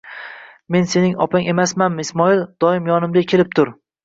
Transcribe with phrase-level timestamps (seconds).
[0.75, 2.43] Men sening opang emasmanmi, Ismoil?!
[2.67, 3.73] Doim yonimga kelib tur.